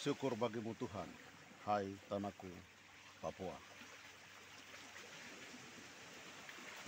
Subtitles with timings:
[0.00, 1.04] Syukur bagimu Tuhan,
[1.68, 2.48] hai tanahku
[3.20, 3.52] Papua.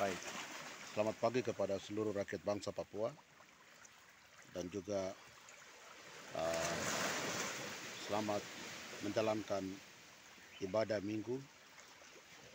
[0.01, 0.17] Baik,
[0.97, 3.13] selamat pagi kepada seluruh rakyat bangsa Papua
[4.57, 5.13] dan juga
[6.41, 6.81] uh,
[8.09, 8.41] selamat
[9.05, 9.61] menjalankan
[10.65, 11.37] ibadah minggu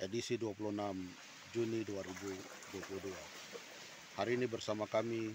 [0.02, 0.74] edisi 26
[1.54, 3.14] Juni 2022.
[4.18, 5.30] Hari ini bersama kami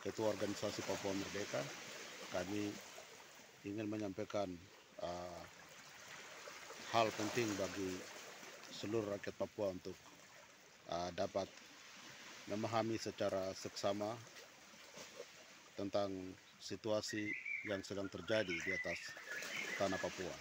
[0.00, 1.60] Ketua Organisasi Papua Merdeka,
[2.32, 2.93] kami
[3.64, 4.52] ingin menyampaikan
[5.00, 5.42] uh,
[6.92, 7.96] hal penting bagi
[8.76, 9.96] seluruh rakyat Papua untuk
[10.92, 11.48] uh, dapat
[12.52, 14.12] memahami secara seksama
[15.80, 16.12] tentang
[16.60, 17.32] situasi
[17.64, 19.00] yang sedang terjadi di atas
[19.80, 20.36] tanah Papua.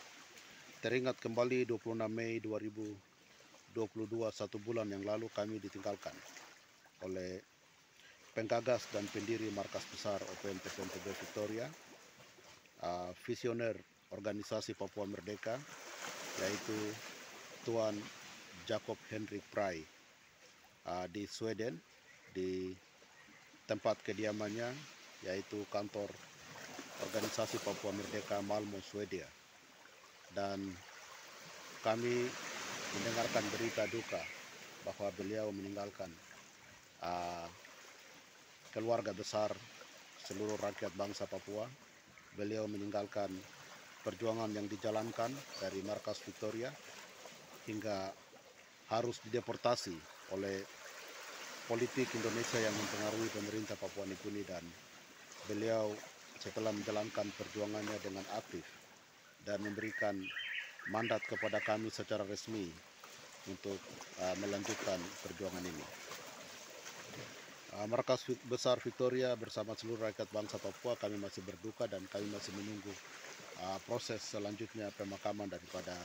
[0.83, 2.91] Teringat kembali 26 Mei 2022
[4.35, 6.13] satu bulan yang lalu kami ditinggalkan
[7.07, 7.39] oleh
[8.35, 11.71] penggagas dan pendiri markas besar OPM PPNPB Victoria
[12.83, 13.73] uh, visioner
[14.11, 15.55] organisasi Papua Merdeka
[16.43, 16.77] yaitu
[17.63, 17.95] Tuan
[18.67, 19.79] Jacob Henrik Prai
[20.85, 21.79] uh, di Sweden
[22.35, 22.75] di
[23.63, 24.69] tempat kediamannya
[25.23, 26.11] yaitu kantor
[27.09, 29.27] organisasi Papua Merdeka Malmo Swedia.
[30.33, 30.59] Dan
[31.85, 32.27] kami
[32.93, 34.19] mendengarkan berita duka
[34.83, 36.11] bahwa beliau meninggalkan
[37.05, 37.47] uh,
[38.75, 39.53] keluarga besar
[40.25, 41.67] seluruh rakyat bangsa Papua
[42.33, 43.29] beliau meninggalkan
[44.03, 45.31] perjuangan yang dijalankan
[45.61, 46.69] dari markas Victoria
[47.69, 48.11] hingga
[48.91, 49.95] harus dideportasi
[50.35, 50.59] oleh
[51.65, 54.63] politik Indonesia yang mempengaruhi pemerintah Papua Nugini dan
[55.47, 55.87] beliau
[56.35, 58.67] setelah menjalankan perjuangannya dengan aktif
[59.47, 60.15] dan memberikan
[60.91, 62.67] mandat kepada kami secara resmi
[63.47, 63.79] untuk
[64.19, 66.02] uh, melanjutkan perjuangan ini.
[67.73, 72.53] Uh, markas besar Victoria bersama seluruh rakyat bangsa Papua kami masih berduka dan kami masih
[72.53, 72.93] menunggu
[73.65, 75.97] uh, proses selanjutnya pemakaman daripada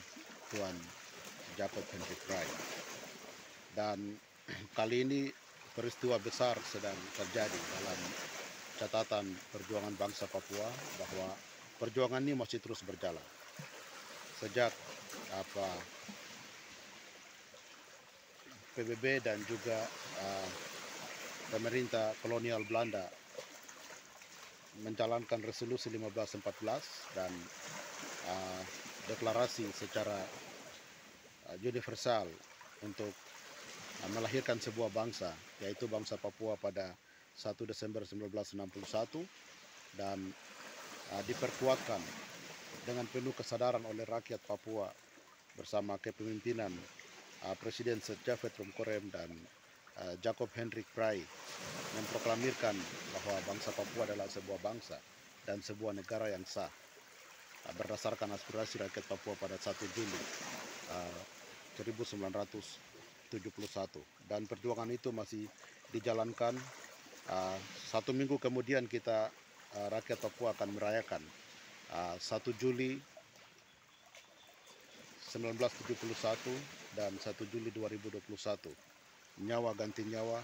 [0.49, 0.73] Tuan
[1.61, 2.49] Jacob Hendrik Prai.
[3.77, 4.01] Dan
[4.81, 5.21] kali ini
[5.77, 8.01] peristiwa besar sedang terjadi dalam
[8.81, 11.28] catatan perjuangan bangsa Papua bahwa
[11.77, 13.28] perjuangan ini masih terus berjalan.
[14.41, 14.73] Sejak
[15.37, 15.69] apa
[18.73, 19.77] PBB dan juga
[20.25, 20.68] uh,
[21.48, 23.09] pemerintah kolonial Belanda
[24.84, 27.32] menjalankan resolusi 1514 dan
[28.31, 28.62] uh,
[29.09, 30.14] deklarasi secara
[31.48, 32.28] uh, universal
[32.84, 33.10] untuk
[34.04, 35.32] uh, melahirkan sebuah bangsa
[35.64, 36.92] yaitu bangsa Papua pada
[37.34, 39.25] 1 Desember 1961
[39.97, 40.19] dan
[41.16, 42.03] uh, diperkuatkan
[42.86, 44.86] dengan penuh kesadaran oleh rakyat Papua
[45.56, 46.70] bersama kepemimpinan
[47.48, 49.32] uh, Presiden Sir Jafet Rumkorem dan
[50.22, 51.19] Jacob Hendrik Prai
[51.98, 52.76] memproklamirkan
[53.14, 54.94] bahwa bangsa Papua adalah sebuah bangsa
[55.42, 56.70] dan sebuah negara yang sah.
[57.66, 60.20] Uh, berdasarkan aspirasi rakyat Papua pada 1 Juli
[60.94, 61.20] uh,
[61.82, 63.34] 1971
[64.31, 65.44] dan perjuangan itu masih
[65.91, 66.54] dijalankan
[67.92, 69.28] satu minggu kemudian kita
[69.92, 71.20] rakyat Papua akan merayakan
[71.92, 72.97] uh, 1 Juli
[75.28, 78.88] 1971 dan 1 Juli 2021
[79.38, 80.43] nyawa ganti nyawa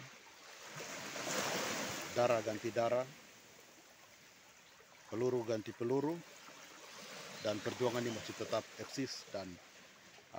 [2.15, 3.07] darah ganti darah
[5.11, 6.15] peluru ganti peluru
[7.43, 9.45] dan perjuangan ini masih tetap eksis dan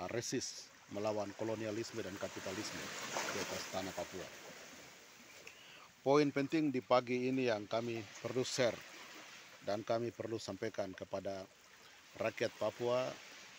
[0.00, 2.82] uh, resist melawan kolonialisme dan kapitalisme
[3.34, 4.26] di atas tanah Papua.
[6.02, 8.78] Poin penting di pagi ini yang kami perlu share
[9.66, 11.42] dan kami perlu sampaikan kepada
[12.18, 13.06] rakyat Papua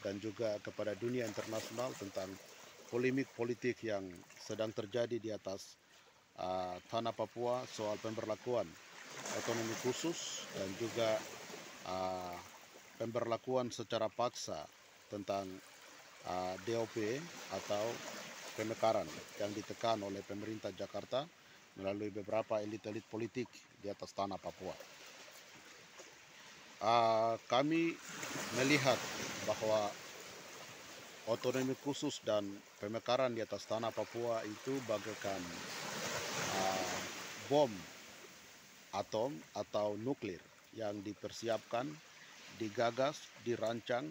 [0.03, 2.31] dan juga kepada dunia internasional tentang
[2.87, 4.03] polemik politik yang
[4.39, 5.75] sedang terjadi di atas
[6.39, 8.67] uh, tanah Papua soal pemberlakuan
[9.37, 11.19] otonomi khusus dan juga
[11.85, 12.35] uh,
[12.95, 14.63] pemberlakuan secara paksa
[15.11, 15.45] tentang
[16.25, 16.95] uh, DOP
[17.51, 17.85] atau
[18.55, 19.05] pemekaran
[19.37, 21.27] yang ditekan oleh pemerintah Jakarta
[21.77, 23.45] melalui beberapa elit-elit politik
[23.77, 24.73] di atas tanah Papua.
[26.81, 27.93] Uh, kami
[28.57, 28.97] melihat
[29.45, 29.89] bahwa
[31.27, 32.47] otonomi khusus dan
[32.79, 35.41] pemekaran di atas tanah Papua itu bagaikan
[36.55, 36.99] uh,
[37.51, 37.71] bom
[38.95, 40.39] atom atau nuklir
[40.71, 41.85] yang dipersiapkan,
[42.55, 44.07] digagas, dirancang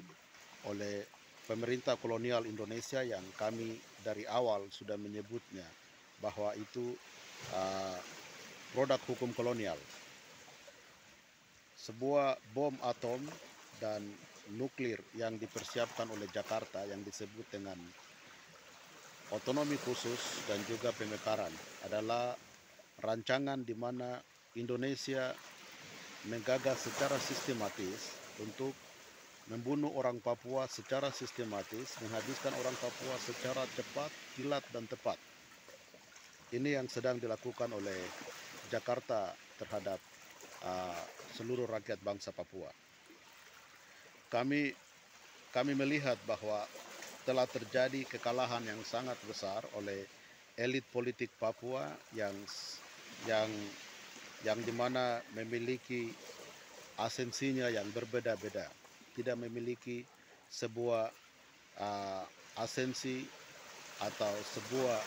[0.68, 1.08] oleh
[1.48, 5.64] pemerintah kolonial Indonesia yang kami dari awal sudah menyebutnya
[6.20, 6.92] bahwa itu
[7.54, 7.98] uh,
[8.74, 9.78] produk hukum kolonial.
[11.80, 13.22] Sebuah bom atom
[13.78, 14.02] dan
[14.54, 17.74] nuklir yang dipersiapkan oleh Jakarta yang disebut dengan
[19.34, 21.50] otonomi khusus dan juga pemekaran
[21.82, 22.38] adalah
[23.02, 24.22] rancangan di mana
[24.54, 25.34] Indonesia
[26.30, 28.72] menggagas secara sistematis untuk
[29.46, 35.18] membunuh orang Papua secara sistematis, menghabiskan orang Papua secara cepat, kilat, dan tepat.
[36.50, 37.98] Ini yang sedang dilakukan oleh
[38.70, 39.98] Jakarta terhadap
[40.66, 41.02] uh,
[41.38, 42.85] seluruh rakyat bangsa Papua.
[44.26, 44.74] Kami
[45.54, 46.66] kami melihat bahwa
[47.22, 50.06] telah terjadi kekalahan yang sangat besar oleh
[50.58, 52.34] elit politik Papua yang
[53.26, 53.50] yang
[54.44, 56.12] yang di mana memiliki
[56.96, 58.66] asensinya yang berbeda-beda,
[59.16, 60.04] tidak memiliki
[60.48, 61.10] sebuah
[61.80, 62.24] uh,
[62.56, 63.26] asensi
[64.00, 65.00] atau sebuah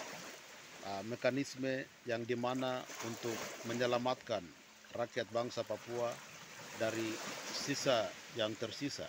[0.86, 4.42] uh, mekanisme yang di mana untuk menyelamatkan
[4.96, 6.14] rakyat bangsa Papua
[6.80, 7.12] dari
[7.52, 8.08] sisa
[8.40, 9.06] yang tersisa.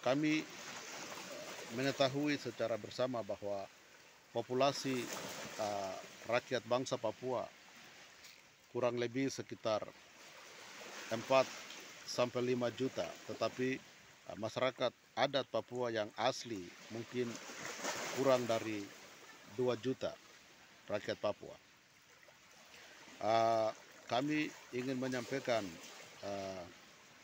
[0.00, 0.40] Kami
[1.76, 3.66] mengetahui secara bersama bahwa
[4.32, 5.02] populasi
[5.58, 5.94] uh,
[6.30, 7.44] rakyat bangsa Papua
[8.70, 9.82] kurang lebih sekitar
[11.10, 11.18] 4
[12.06, 13.76] sampai 5 juta, tetapi
[14.30, 16.62] uh, masyarakat adat Papua yang asli
[16.94, 17.26] mungkin
[18.16, 18.82] kurang dari
[19.58, 20.14] 2 juta
[20.86, 21.54] rakyat Papua.
[23.20, 23.68] Uh,
[24.10, 25.62] kami ingin menyampaikan
[26.26, 26.66] uh,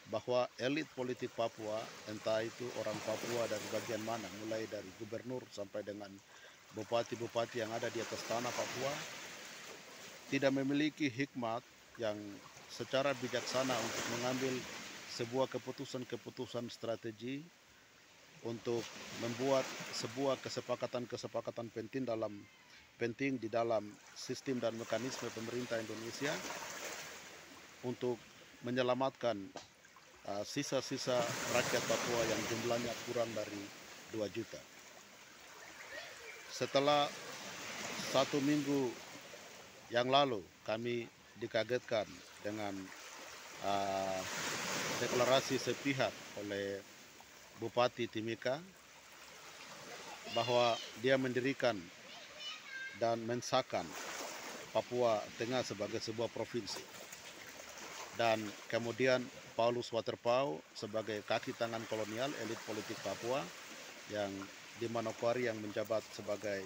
[0.06, 5.82] bahwa elit politik Papua, entah itu orang Papua dari bagian mana, mulai dari gubernur sampai
[5.82, 6.14] dengan
[6.78, 8.94] bupati-bupati yang ada di atas tanah Papua,
[10.30, 11.66] tidak memiliki hikmat
[11.98, 12.14] yang
[12.70, 14.54] secara bijaksana untuk mengambil
[15.10, 17.42] sebuah keputusan-keputusan strategi
[18.46, 18.86] untuk
[19.18, 22.30] membuat sebuah kesepakatan-kesepakatan penting dalam
[22.96, 23.84] penting di dalam
[24.16, 26.32] sistem dan mekanisme pemerintah Indonesia
[27.84, 28.16] untuk
[28.64, 29.36] menyelamatkan
[30.32, 33.62] uh, sisa-sisa uh, rakyat Papua yang jumlahnya kurang dari
[34.16, 34.58] 2 juta.
[36.48, 37.04] Setelah
[38.10, 38.88] satu minggu
[39.92, 41.04] yang lalu kami
[41.36, 42.08] dikagetkan
[42.40, 42.72] dengan
[43.60, 44.20] uh,
[45.04, 46.80] deklarasi sepihak oleh
[47.60, 48.56] Bupati Timika
[50.32, 51.76] bahwa dia mendirikan
[53.00, 53.84] dan mensahkan
[54.72, 56.84] Papua Tengah sebagai sebuah provinsi.
[58.16, 59.24] Dan kemudian
[59.56, 63.40] Paulus Waterpau sebagai kaki tangan kolonial elit politik Papua
[64.12, 64.32] yang
[64.76, 66.60] di Manokwari yang menjabat sebagai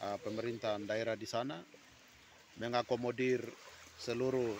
[0.00, 1.60] uh, pemerintahan daerah di sana
[2.56, 3.40] mengakomodir
[4.00, 4.52] seluruh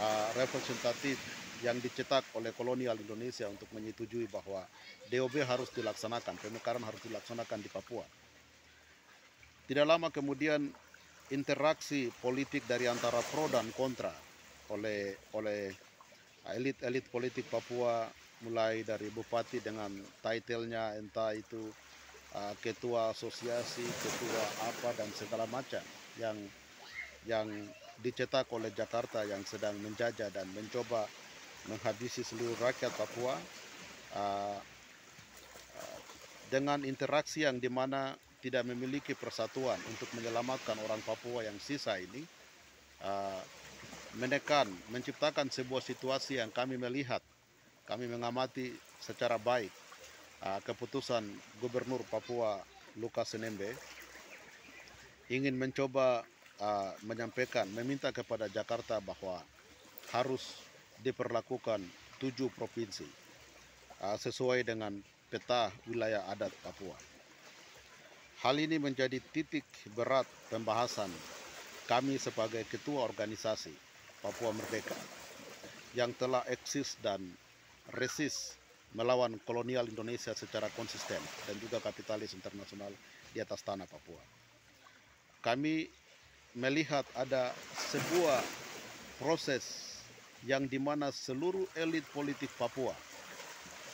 [0.00, 1.20] uh, representatif
[1.62, 4.66] yang dicetak oleh kolonial Indonesia untuk menyetujui bahwa
[5.08, 8.02] DOB harus dilaksanakan, pemekaran harus dilaksanakan di Papua.
[9.62, 10.66] Tidak lama kemudian
[11.30, 14.12] interaksi politik dari antara pro dan kontra
[14.68, 15.72] oleh oleh
[16.50, 18.04] elit-elit politik Papua
[18.42, 21.70] mulai dari bupati dengan titlenya entah itu
[22.34, 25.82] uh, ketua asosiasi, ketua apa dan segala macam
[26.18, 26.34] yang
[27.22, 27.46] yang
[28.02, 31.06] dicetak oleh Jakarta yang sedang menjajah dan mencoba
[31.70, 33.38] menghabisi seluruh rakyat Papua.
[34.12, 34.58] Uh,
[35.78, 35.98] uh,
[36.50, 38.12] dengan interaksi yang di mana
[38.42, 42.26] tidak memiliki persatuan untuk menyelamatkan orang Papua yang sisa ini
[43.06, 43.38] uh,
[44.18, 47.22] menekan, menciptakan sebuah situasi yang kami melihat,
[47.86, 49.70] kami mengamati secara baik
[50.42, 51.22] uh, keputusan
[51.62, 52.60] Gubernur Papua
[52.98, 53.62] Lukas Nmb
[55.32, 56.26] ingin mencoba
[56.60, 59.40] uh, menyampaikan, meminta kepada Jakarta bahwa
[60.12, 60.60] harus
[61.00, 61.80] diperlakukan
[62.20, 63.06] tujuh provinsi
[64.02, 64.92] uh, sesuai dengan
[65.32, 67.11] peta wilayah adat Papua.
[68.42, 69.62] Hal ini menjadi titik
[69.94, 71.14] berat pembahasan
[71.86, 73.70] kami sebagai ketua organisasi
[74.18, 74.98] Papua Merdeka
[75.94, 77.22] yang telah eksis dan
[77.94, 78.58] resis
[78.98, 82.90] melawan kolonial Indonesia secara konsisten dan juga kapitalis internasional
[83.30, 84.18] di atas tanah Papua.
[85.46, 85.86] Kami
[86.58, 88.42] melihat ada sebuah
[89.22, 89.62] proses
[90.42, 92.98] yang di mana seluruh elit politik Papua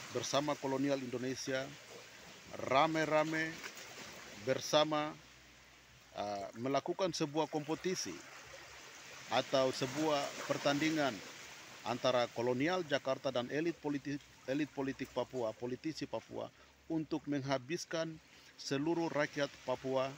[0.09, 1.69] bersama kolonial Indonesia
[2.73, 3.53] rame-rame
[4.47, 5.15] bersama
[6.15, 8.15] uh, melakukan sebuah kompetisi
[9.29, 11.13] atau sebuah pertandingan
[11.85, 16.49] antara kolonial Jakarta dan elit politik elit politik Papua, politisi Papua
[16.89, 18.09] untuk menghabiskan
[18.57, 20.09] seluruh rakyat Papua,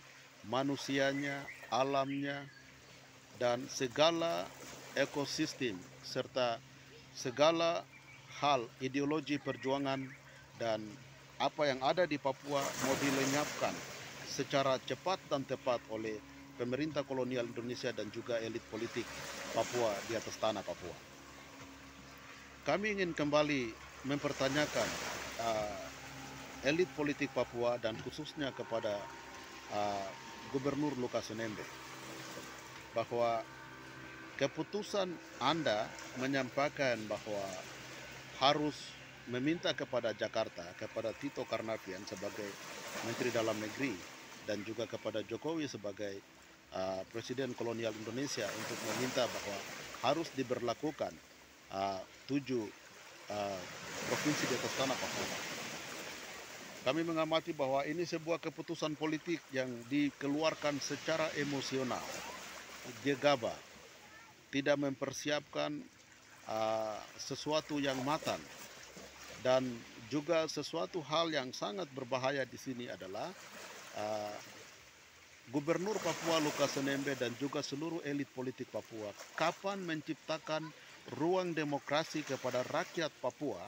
[0.46, 1.42] manusianya,
[1.74, 2.46] alamnya,
[3.42, 4.46] dan segala
[4.94, 5.74] ekosistem
[6.06, 6.62] serta
[7.14, 7.82] segala
[8.38, 9.98] hal ideologi perjuangan
[10.62, 10.78] dan
[11.40, 13.74] apa yang ada di Papua mau dilenyapkan
[14.40, 16.16] secara cepat dan tepat oleh
[16.56, 19.04] pemerintah kolonial Indonesia dan juga elit politik
[19.52, 20.96] Papua di atas tanah Papua.
[22.64, 23.68] Kami ingin kembali
[24.08, 24.88] mempertanyakan
[25.44, 25.84] uh,
[26.64, 28.96] elit politik Papua dan khususnya kepada
[29.76, 30.08] uh,
[30.56, 31.60] Gubernur Lukas Nmb
[32.96, 33.44] bahwa
[34.40, 35.84] keputusan Anda
[36.16, 37.44] menyampaikan bahwa
[38.40, 38.76] harus
[39.28, 42.48] meminta kepada Jakarta, kepada Tito Karnavian sebagai
[43.04, 44.09] Menteri Dalam Negeri
[44.48, 46.20] dan juga kepada Jokowi sebagai
[46.74, 49.58] uh, Presiden Kolonial Indonesia untuk meminta bahwa
[50.00, 51.12] harus diberlakukan
[51.72, 52.64] uh, tujuh
[53.28, 53.60] uh,
[54.08, 55.38] provinsi di atas tanah Papua.
[56.80, 62.00] Kami mengamati bahwa ini sebuah keputusan politik yang dikeluarkan secara emosional,
[63.04, 63.56] gegabah,
[64.48, 65.76] tidak mempersiapkan
[66.48, 68.40] uh, sesuatu yang matang
[69.44, 69.64] dan
[70.08, 73.28] juga sesuatu hal yang sangat berbahaya di sini adalah
[73.96, 74.36] uh,
[75.50, 80.62] Gubernur Papua Lukas Nmb dan juga seluruh elit politik Papua kapan menciptakan
[81.18, 83.58] ruang demokrasi kepada rakyat Papua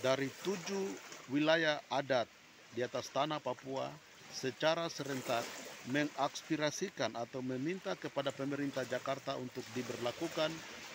[0.00, 0.96] dari tujuh
[1.28, 2.24] wilayah adat
[2.72, 3.92] di atas tanah Papua
[4.32, 5.44] secara serentak
[5.88, 10.52] mengaspirasikan atau meminta kepada pemerintah Jakarta untuk diberlakukan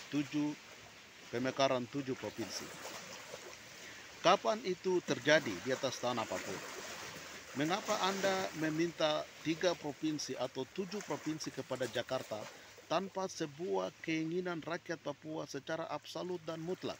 [0.09, 0.53] tujuh
[1.29, 2.65] pemekaran tujuh provinsi.
[4.21, 6.72] Kapan itu terjadi di atas tanah Papua?
[7.53, 12.41] Mengapa Anda meminta tiga provinsi atau tujuh provinsi kepada Jakarta
[12.89, 16.97] tanpa sebuah keinginan rakyat Papua secara absolut dan mutlak?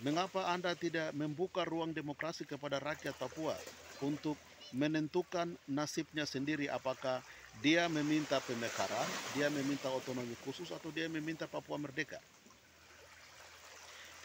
[0.00, 3.60] Mengapa Anda tidak membuka ruang demokrasi kepada rakyat Papua
[4.00, 4.40] untuk
[4.72, 7.20] menentukan nasibnya sendiri apakah
[7.60, 12.24] dia meminta pemekaran, dia meminta otonomi khusus atau dia meminta Papua merdeka?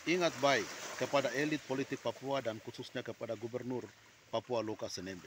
[0.07, 3.83] Ingat baik kepada elit politik Papua dan khususnya kepada gubernur
[4.29, 5.25] Papua Lukas Nmb.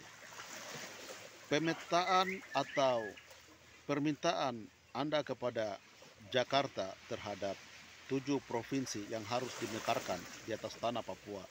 [1.51, 3.03] Pemetaan atau
[3.85, 4.63] permintaan
[4.95, 5.77] Anda kepada
[6.31, 7.59] Jakarta terhadap
[8.09, 11.43] tujuh provinsi yang harus dimekarkan di atas tanah Papua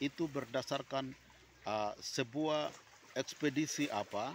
[0.00, 1.12] itu berdasarkan
[1.68, 2.72] uh, sebuah
[3.18, 4.32] ekspedisi apa,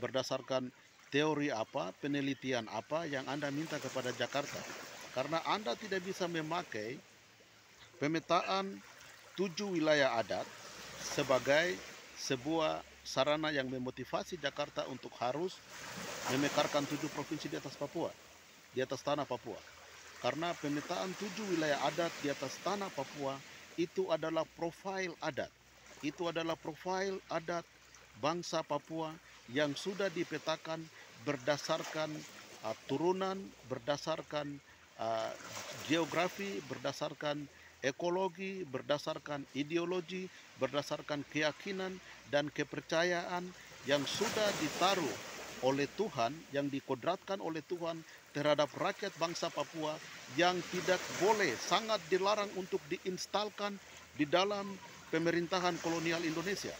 [0.00, 0.72] berdasarkan
[1.12, 4.58] teori apa, penelitian apa yang Anda minta kepada Jakarta.
[5.12, 6.98] Karena Anda tidak bisa memakai
[8.00, 8.80] pemetaan
[9.38, 10.46] tujuh wilayah adat
[11.14, 11.76] sebagai
[12.24, 15.60] sebuah sarana yang memotivasi Jakarta untuk harus
[16.32, 18.08] memekarkan tujuh provinsi di atas Papua,
[18.72, 19.60] di atas tanah Papua.
[20.24, 23.36] Karena pemetaan tujuh wilayah adat di atas tanah Papua
[23.76, 25.52] itu adalah profil adat.
[26.00, 27.64] Itu adalah profil adat
[28.24, 29.12] bangsa Papua
[29.52, 30.80] yang sudah dipetakan
[31.28, 32.08] berdasarkan
[32.64, 33.36] uh, turunan,
[33.68, 34.48] berdasarkan
[34.96, 35.32] uh,
[35.84, 37.44] geografi, berdasarkan
[37.84, 40.24] ekologi, berdasarkan ideologi,
[40.56, 41.92] berdasarkan keyakinan
[42.32, 43.44] dan kepercayaan
[43.84, 45.14] yang sudah ditaruh
[45.60, 48.00] oleh Tuhan, yang dikodratkan oleh Tuhan
[48.32, 49.96] terhadap rakyat bangsa Papua
[50.40, 53.76] yang tidak boleh, sangat dilarang untuk diinstalkan
[54.16, 54.64] di dalam
[55.12, 56.72] pemerintahan kolonial Indonesia.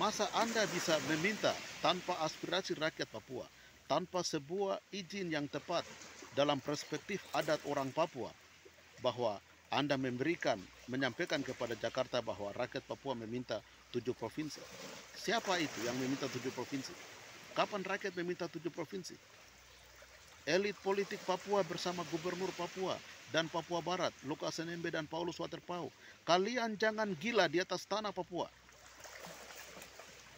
[0.00, 1.52] Masa Anda bisa meminta
[1.84, 3.44] tanpa aspirasi rakyat Papua,
[3.86, 5.84] tanpa sebuah izin yang tepat
[6.32, 8.32] dalam perspektif adat orang Papua
[9.04, 9.36] bahwa
[9.72, 13.60] Anda memberikan, menyampaikan kepada Jakarta bahwa rakyat Papua meminta
[13.92, 14.60] tujuh provinsi.
[15.16, 16.92] Siapa itu yang meminta tujuh provinsi?
[17.52, 19.16] Kapan rakyat meminta tujuh provinsi?
[20.48, 22.98] Elit politik Papua bersama Gubernur Papua
[23.30, 25.92] dan Papua Barat, Lukas NMB dan Paulus Waterpau.
[26.26, 28.48] Kalian jangan gila di atas tanah Papua.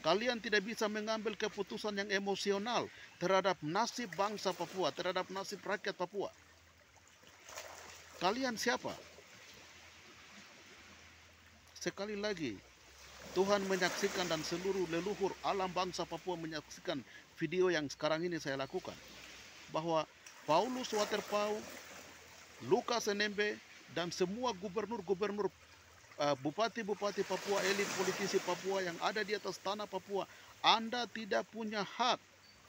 [0.04, 2.84] Kalian tidak bisa mengambil keputusan yang emosional
[3.16, 6.28] terhadap nasib bangsa Papua, terhadap nasib rakyat Papua.
[8.20, 8.92] Kalian siapa?
[11.80, 12.52] Sekali lagi,
[13.32, 17.00] Tuhan menyaksikan dan seluruh leluhur alam bangsa Papua menyaksikan
[17.40, 18.94] video yang sekarang ini saya lakukan.
[19.72, 20.04] Bahwa
[20.44, 21.56] Paulus Waterpau,
[22.68, 23.56] Lukas NMB,
[23.96, 25.48] dan semua gubernur-gubernur
[26.18, 30.26] bupati-bupati Papua, elit politisi Papua yang ada di atas tanah Papua,
[30.62, 32.22] Anda tidak punya hak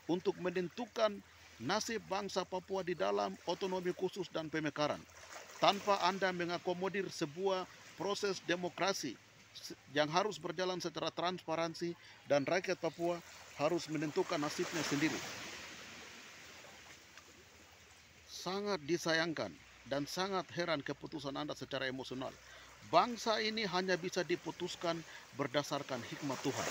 [0.10, 1.22] untuk menentukan
[1.62, 5.00] nasib bangsa Papua di dalam otonomi khusus dan pemekaran.
[5.62, 7.64] Tanpa Anda mengakomodir sebuah
[7.96, 9.16] proses demokrasi
[9.96, 11.96] yang harus berjalan secara transparansi
[12.28, 13.22] dan rakyat Papua
[13.56, 15.16] harus menentukan nasibnya sendiri.
[18.28, 19.54] Sangat disayangkan
[19.88, 22.34] dan sangat heran keputusan Anda secara emosional
[22.96, 24.96] Bangsa ini hanya bisa diputuskan
[25.36, 26.68] berdasarkan hikmat Tuhan.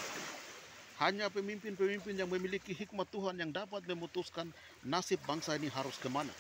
[1.04, 4.49] Hanya pemimpin-pemimpin yang memiliki hikmat Tuhan yang dapat memutuskan
[4.88, 6.33] nasib bangsa ini harus ke mana.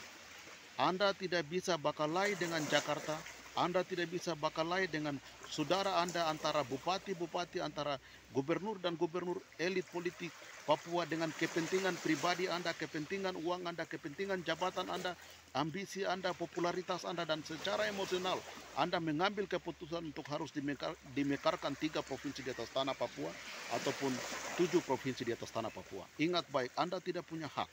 [0.80, 3.12] Anda tidak bisa bakalai dengan Jakarta,
[3.54, 5.14] Anda tidak bisa bakalai dengan
[5.46, 8.02] saudara Anda antara bupati-bupati, antara
[8.34, 10.34] gubernur dan gubernur elit politik
[10.64, 15.12] Papua dengan kepentingan pribadi Anda, kepentingan uang Anda, kepentingan jabatan Anda,
[15.52, 18.40] ambisi Anda, popularitas Anda, dan secara emosional
[18.74, 23.28] Anda mengambil keputusan untuk harus dimekar, dimekarkan tiga provinsi di atas tanah Papua
[23.76, 24.16] ataupun
[24.56, 26.08] tujuh provinsi di atas tanah Papua.
[26.16, 27.68] Ingat baik, Anda tidak punya hak.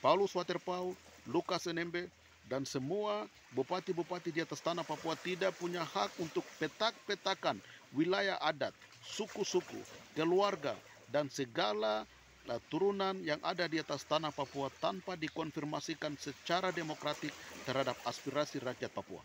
[0.00, 0.96] Paulus Waterpau,
[1.28, 2.08] Lukas NMB,
[2.48, 7.60] dan semua bupati-bupati di atas tanah Papua tidak punya hak untuk petak-petakan
[7.92, 8.72] wilayah adat,
[9.04, 9.76] suku-suku,
[10.16, 10.72] keluarga,
[11.12, 12.08] dan segala
[12.48, 17.30] uh, turunan yang ada di atas tanah Papua tanpa dikonfirmasikan secara demokratik
[17.68, 19.20] terhadap aspirasi rakyat Papua.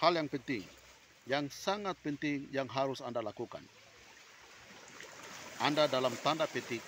[0.00, 0.64] Hal yang penting,
[1.28, 3.60] yang sangat penting yang harus Anda lakukan.
[5.58, 6.80] Anda dalam tanda petik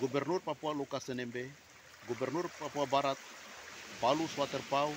[0.00, 1.69] Gubernur Papua Lukas NMB
[2.10, 3.14] Gubernur Papua Barat,
[4.02, 4.90] Palu Waterpau,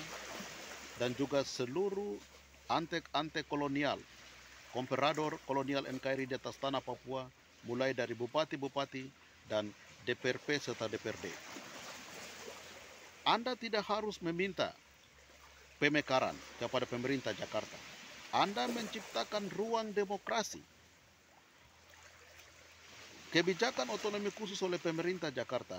[0.98, 2.18] dan juga seluruh
[2.66, 4.02] antek-antek kolonial,
[4.74, 7.22] komperador kolonial NKRI di atas tanah Papua,
[7.70, 9.06] mulai dari bupati-bupati
[9.46, 9.70] dan
[10.02, 11.30] DPRP serta DPRD.
[13.22, 14.74] Anda tidak harus meminta
[15.78, 17.78] pemekaran kepada pemerintah Jakarta.
[18.34, 20.58] Anda menciptakan ruang demokrasi.
[23.30, 25.78] Kebijakan otonomi khusus oleh pemerintah Jakarta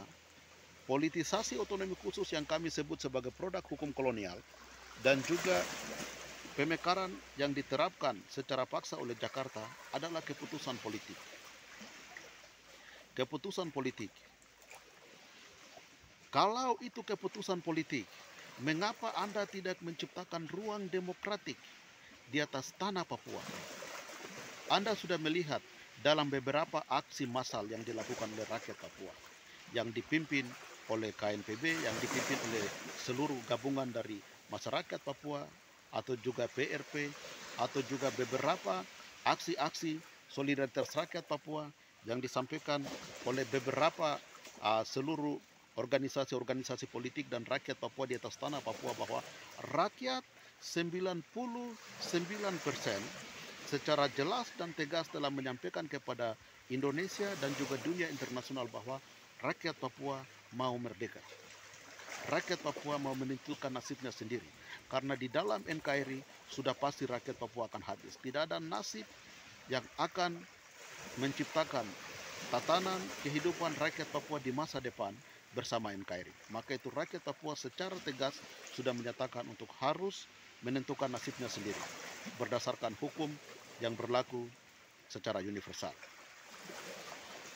[0.85, 4.37] politisasi otonomi khusus yang kami sebut sebagai produk hukum kolonial
[5.01, 5.65] dan juga
[6.53, 11.17] pemekaran yang diterapkan secara paksa oleh Jakarta adalah keputusan politik.
[13.17, 14.11] Keputusan politik.
[16.29, 18.03] Kalau itu keputusan politik,
[18.59, 21.55] mengapa Anda tidak menciptakan ruang demokratik
[22.27, 23.39] di atas tanah Papua?
[24.67, 25.63] Anda sudah melihat
[26.03, 29.15] dalam beberapa aksi massal yang dilakukan oleh rakyat Papua
[29.71, 30.43] yang dipimpin
[30.91, 32.65] oleh KNPB yang dipimpin oleh
[33.05, 34.21] seluruh gabungan dari
[34.53, 35.41] masyarakat Papua
[35.93, 37.09] atau juga PRP
[37.57, 38.83] atau juga beberapa
[39.25, 39.97] aksi-aksi
[40.29, 41.65] solidaritas rakyat Papua
[42.05, 42.83] yang disampaikan
[43.25, 44.19] oleh beberapa
[44.61, 45.39] uh, seluruh
[45.75, 49.19] organisasi-organisasi politik dan rakyat Papua di atas tanah Papua bahwa
[49.75, 50.23] rakyat
[50.61, 51.73] 99%
[53.65, 56.37] secara jelas dan tegas telah menyampaikan kepada
[56.69, 59.01] Indonesia dan juga dunia internasional bahwa
[59.41, 60.21] rakyat Papua
[60.53, 61.21] mau merdeka.
[62.25, 64.45] Rakyat Papua mau menentukan nasibnya sendiri.
[64.89, 68.17] Karena di dalam NKRI sudah pasti rakyat Papua akan habis.
[68.17, 69.05] Tidak ada nasib
[69.69, 70.41] yang akan
[71.21, 71.85] menciptakan
[72.49, 75.13] tatanan kehidupan rakyat Papua di masa depan
[75.53, 76.33] bersama NKRI.
[76.49, 78.41] Maka itu rakyat Papua secara tegas
[78.73, 80.25] sudah menyatakan untuk harus
[80.65, 81.77] menentukan nasibnya sendiri
[82.41, 83.29] berdasarkan hukum
[83.79, 84.49] yang berlaku
[85.07, 85.93] secara universal.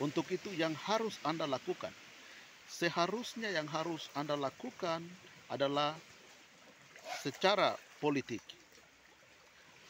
[0.00, 1.92] Untuk itu yang harus Anda lakukan
[2.70, 5.02] seharusnya yang harus Anda lakukan
[5.50, 5.98] adalah
[7.20, 8.40] secara politik.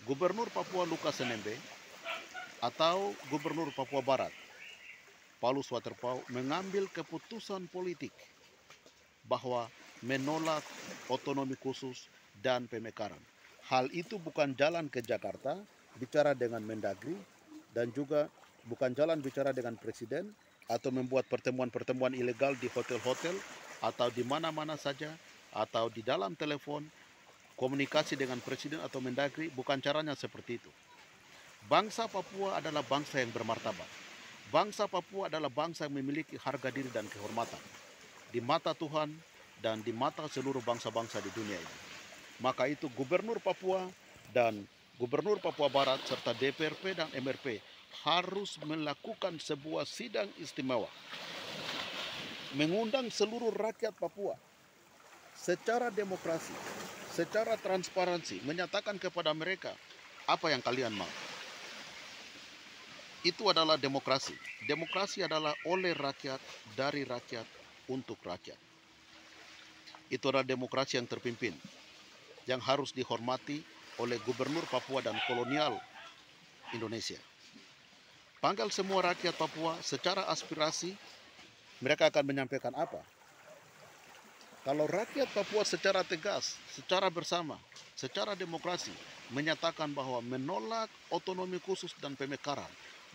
[0.08, 1.52] Gubernur Papua Lukas NMB
[2.64, 4.32] atau Gubernur Papua Barat
[5.40, 8.12] Paulus Waterpau mengambil keputusan politik
[9.24, 9.68] bahwa
[10.00, 10.64] menolak
[11.12, 12.08] otonomi khusus
[12.40, 13.20] dan pemekaran.
[13.68, 15.56] Hal itu bukan jalan ke Jakarta
[15.96, 17.16] bicara dengan Mendagri
[17.72, 18.28] dan juga
[18.68, 20.32] bukan jalan bicara dengan presiden
[20.70, 23.34] atau membuat pertemuan-pertemuan ilegal di hotel-hotel
[23.82, 25.10] atau di mana-mana saja
[25.50, 26.86] atau di dalam telepon
[27.58, 30.70] komunikasi dengan presiden atau mendagri bukan caranya seperti itu.
[31.66, 33.90] Bangsa Papua adalah bangsa yang bermartabat.
[34.54, 37.60] Bangsa Papua adalah bangsa yang memiliki harga diri dan kehormatan
[38.30, 39.10] di mata Tuhan
[39.58, 41.76] dan di mata seluruh bangsa-bangsa di dunia ini.
[42.40, 43.84] Maka itu Gubernur Papua
[44.32, 44.64] dan
[44.96, 47.60] Gubernur Papua Barat serta DPRP dan MRP
[48.06, 50.88] harus melakukan sebuah sidang istimewa
[52.54, 54.34] mengundang seluruh rakyat Papua
[55.40, 56.52] secara demokrasi,
[57.14, 59.72] secara transparansi, menyatakan kepada mereka
[60.26, 61.08] apa yang kalian mau.
[63.20, 64.32] Itu adalah demokrasi.
[64.64, 66.40] Demokrasi adalah oleh rakyat,
[66.72, 67.44] dari rakyat,
[67.92, 68.56] untuk rakyat.
[70.08, 71.52] Itu adalah demokrasi yang terpimpin,
[72.48, 73.60] yang harus dihormati
[74.00, 75.76] oleh gubernur Papua dan kolonial
[76.72, 77.20] Indonesia.
[78.40, 80.96] Panggil semua rakyat Papua secara aspirasi,
[81.84, 83.04] mereka akan menyampaikan apa?
[84.64, 87.60] Kalau rakyat Papua secara tegas, secara bersama,
[87.92, 88.96] secara demokrasi
[89.36, 92.68] menyatakan bahwa menolak otonomi khusus dan pemekaran,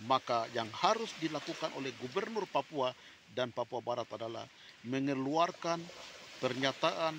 [0.05, 2.93] maka yang harus dilakukan oleh gubernur Papua
[3.33, 4.45] dan Papua Barat adalah
[4.85, 5.81] mengeluarkan
[6.37, 7.17] pernyataan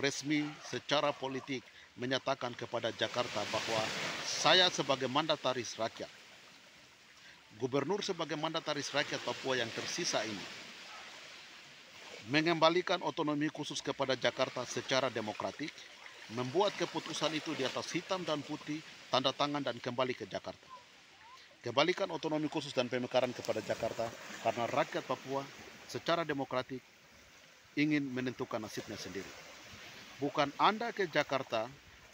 [0.00, 0.40] resmi
[0.72, 1.60] secara politik
[2.00, 3.84] menyatakan kepada Jakarta bahwa
[4.24, 6.21] saya sebagai mandataris rakyat
[7.60, 10.46] gubernur sebagai mandataris rakyat Papua yang tersisa ini
[12.30, 15.74] mengembalikan otonomi khusus kepada Jakarta secara demokratik,
[16.38, 18.78] membuat keputusan itu di atas hitam dan putih,
[19.10, 20.68] tanda tangan dan kembali ke Jakarta.
[21.62, 24.06] Kembalikan otonomi khusus dan pemekaran kepada Jakarta
[24.42, 25.42] karena rakyat Papua
[25.86, 26.82] secara demokratik
[27.78, 29.30] ingin menentukan nasibnya sendiri.
[30.18, 31.66] Bukan Anda ke Jakarta,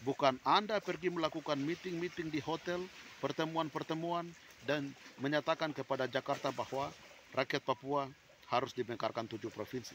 [0.05, 2.81] bukan Anda pergi melakukan meeting-meeting di hotel,
[3.21, 4.29] pertemuan-pertemuan,
[4.67, 4.91] dan
[5.21, 6.91] menyatakan kepada Jakarta bahwa
[7.35, 8.09] rakyat Papua
[8.49, 9.95] harus dimekarkan tujuh provinsi.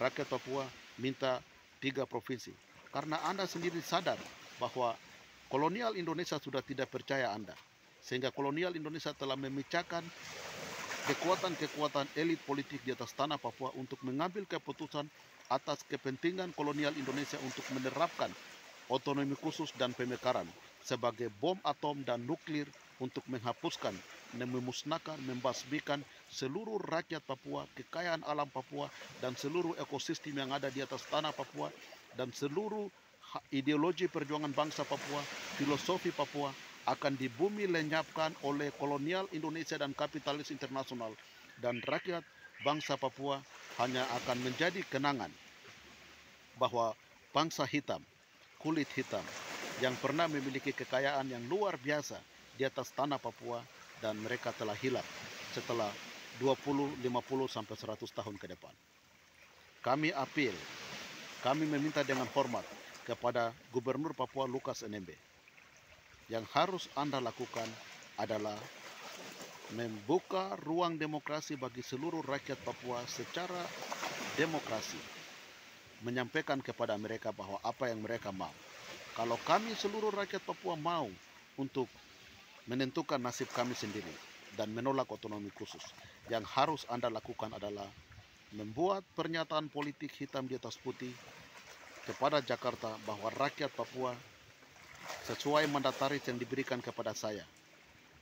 [0.00, 0.64] rakyat Papua
[0.98, 1.38] minta
[1.78, 2.50] tiga provinsi.
[2.88, 4.16] Karena Anda sendiri sadar
[4.56, 4.96] bahwa
[5.52, 7.52] kolonial Indonesia sudah tidak percaya Anda.
[8.02, 10.02] Sehingga kolonial Indonesia telah memecahkan
[11.02, 15.06] kekuatan-kekuatan elit politik di atas tanah Papua untuk mengambil keputusan
[15.50, 18.30] atas kepentingan kolonial Indonesia untuk menerapkan
[18.88, 20.46] otonomi khusus dan pemekaran
[20.82, 22.66] sebagai bom atom dan nuklir
[23.02, 23.90] untuk menghapuskan,
[24.38, 25.98] memusnahkan, membasmikan
[26.30, 28.86] seluruh rakyat Papua, kekayaan alam Papua,
[29.18, 31.66] dan seluruh ekosistem yang ada di atas tanah Papua,
[32.14, 32.86] dan seluruh
[33.50, 35.20] ideologi perjuangan bangsa Papua,
[35.58, 36.54] filosofi Papua
[36.86, 41.10] akan di bumi lenyapkan oleh kolonial Indonesia dan kapitalis internasional.
[41.58, 42.22] Dan rakyat
[42.62, 43.42] bangsa Papua
[43.82, 45.30] hanya akan menjadi kenangan
[46.58, 46.94] bahwa
[47.34, 48.02] bangsa hitam,
[48.58, 49.22] kulit hitam
[49.80, 53.62] yang pernah memiliki kekayaan yang luar biasa di atas tanah Papua
[54.02, 55.06] dan mereka telah hilang
[55.52, 55.88] setelah
[56.40, 57.04] 20, 50
[57.48, 58.74] sampai 100 tahun ke depan.
[59.82, 60.54] Kami apel,
[61.42, 62.64] kami meminta dengan hormat
[63.02, 65.10] kepada Gubernur Papua Lukas NMB
[66.30, 67.66] yang harus Anda lakukan
[68.16, 68.56] adalah
[69.74, 73.64] membuka ruang demokrasi bagi seluruh rakyat Papua secara
[74.36, 75.00] demokrasi.
[76.02, 78.52] Menyampaikan kepada mereka bahwa apa yang mereka mau.
[79.12, 81.06] Kalau kami seluruh rakyat Papua mau
[81.60, 81.86] untuk
[82.70, 84.14] menentukan nasib kami sendiri
[84.54, 85.82] dan menolak otonomi khusus.
[86.30, 87.88] Yang harus Anda lakukan adalah
[88.52, 91.10] membuat pernyataan politik hitam di atas putih
[92.04, 94.12] kepada Jakarta bahwa rakyat Papua
[95.24, 97.46] sesuai mandataris yang diberikan kepada saya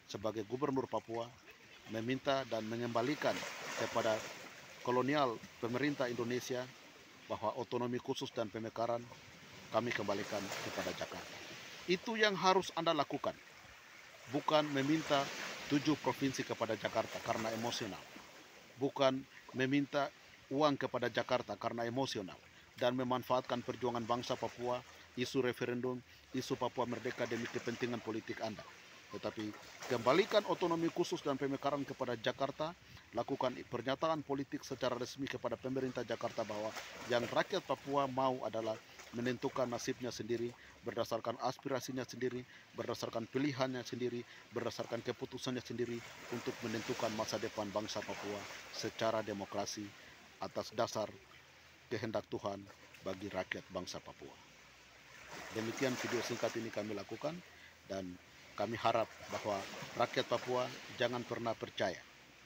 [0.07, 1.26] sebagai gubernur Papua
[1.90, 3.35] meminta dan mengembalikan
[3.83, 4.14] kepada
[4.87, 6.62] kolonial pemerintah Indonesia
[7.26, 9.03] bahwa otonomi khusus dan pemekaran
[9.70, 11.38] kami kembalikan kepada Jakarta.
[11.87, 13.35] Itu yang harus Anda lakukan.
[14.31, 15.27] Bukan meminta
[15.66, 18.03] tujuh provinsi kepada Jakarta karena emosional.
[18.79, 20.07] Bukan meminta
[20.51, 22.38] uang kepada Jakarta karena emosional.
[22.79, 24.81] Dan memanfaatkan perjuangan bangsa Papua
[25.19, 26.01] isu referendum,
[26.33, 28.64] isu Papua Merdeka demi kepentingan politik Anda.
[29.11, 29.51] Tetapi
[29.90, 32.70] kembalikan otonomi khusus dan pemekaran kepada Jakarta,
[33.14, 36.70] lakukan pernyataan politik secara resmi kepada pemerintah Jakarta bahwa
[37.11, 38.79] yang rakyat Papua mau adalah
[39.18, 40.55] menentukan nasibnya sendiri
[40.87, 42.40] berdasarkan aspirasinya sendiri,
[42.79, 45.99] berdasarkan pilihannya sendiri, berdasarkan keputusannya sendiri
[46.33, 48.40] untuk menentukan masa depan bangsa Papua
[48.73, 49.85] secara demokrasi
[50.40, 51.11] atas dasar
[51.92, 52.62] kehendak Tuhan
[53.05, 54.33] bagi rakyat bangsa Papua.
[55.53, 57.35] Demikian video singkat ini kami lakukan
[57.90, 58.07] dan
[58.61, 59.57] kami harap bahwa
[59.96, 60.68] rakyat Papua
[61.01, 61.96] jangan pernah percaya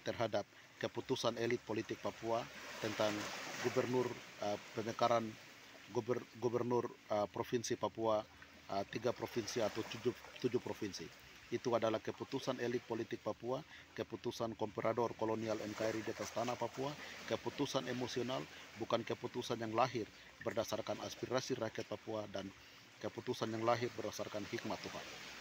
[0.07, 0.47] terhadap
[0.79, 2.39] keputusan elit politik Papua
[2.79, 3.11] tentang
[3.67, 4.07] gubernur
[4.47, 5.27] uh, pemekaran
[5.91, 8.23] guber, gubernur uh, provinsi Papua
[8.71, 11.07] uh, tiga provinsi atau tujuh, tujuh provinsi
[11.51, 13.59] itu adalah keputusan elit politik Papua,
[13.99, 16.95] keputusan komperador kolonial NKRI di atas tanah Papua,
[17.27, 18.43] keputusan emosional,
[18.79, 20.07] bukan keputusan yang lahir
[20.47, 22.47] berdasarkan aspirasi rakyat Papua dan
[23.03, 25.34] keputusan yang lahir berdasarkan hikmat Tuhan.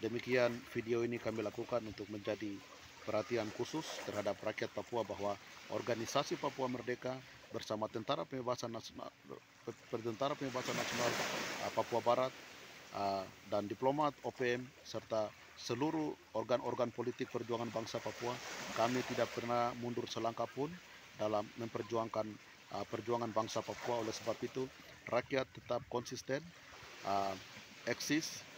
[0.00, 2.56] Demikian video ini kami lakukan untuk menjadi
[3.04, 5.36] perhatian khusus terhadap rakyat Papua bahwa
[5.76, 7.12] organisasi Papua Merdeka
[7.52, 9.12] bersama Tentara Pembebasan Nasional,
[9.92, 12.32] Tentara Pembebasan Nasional uh, Papua Barat
[12.96, 15.28] uh, dan diplomat OPM serta
[15.60, 18.32] seluruh organ-organ politik perjuangan bangsa Papua,
[18.80, 20.72] kami tidak pernah mundur selangkah pun
[21.20, 22.24] dalam memperjuangkan
[22.72, 24.00] uh, perjuangan bangsa Papua.
[24.00, 24.64] Oleh sebab itu,
[25.12, 26.40] rakyat tetap konsisten,
[27.84, 28.48] eksis,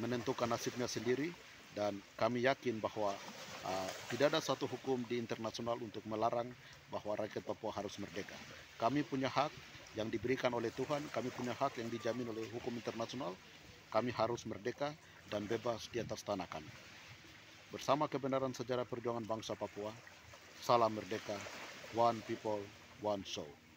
[0.00, 1.28] menentukan nasibnya sendiri,
[1.76, 3.20] dan kami yakin bahwa
[3.62, 6.48] uh, tidak ada satu hukum di internasional untuk melarang
[6.90, 8.36] bahwa rakyat Papua harus merdeka.
[8.80, 9.52] Kami punya hak
[9.94, 13.36] yang diberikan oleh Tuhan, kami punya hak yang dijamin oleh hukum internasional,
[13.92, 14.90] kami harus merdeka
[15.28, 16.72] dan bebas di atas tanah kami.
[17.70, 19.94] Bersama kebenaran sejarah perjuangan bangsa Papua,
[20.58, 21.38] salam merdeka,
[21.94, 22.66] one people,
[22.98, 23.69] one soul.